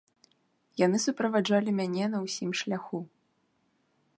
Яны 0.85 0.97
суправаджалі 1.03 1.75
мяне 1.81 2.05
на 2.15 2.23
ўсім 2.25 2.51
шляху. 2.63 2.99